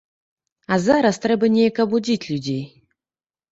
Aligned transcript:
А 0.75 0.79
зараз 0.85 1.19
трэба 1.27 1.51
неяк 1.57 1.83
абудзіць 1.85 2.19
людзей. 2.31 2.67